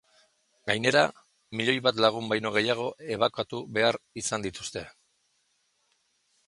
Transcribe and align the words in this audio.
Gainera, 0.69 1.03
milioi 1.59 1.75
bat 1.87 2.01
lagun 2.05 2.31
baino 2.31 2.53
gehiago 2.57 2.87
ebakuatu 3.17 3.61
behar 3.77 4.01
izan 4.25 4.49
dituzte. 4.49 4.87